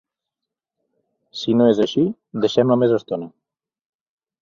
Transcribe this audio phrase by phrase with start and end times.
[1.43, 2.07] Si no és així,
[2.47, 3.33] deixem-la més estona.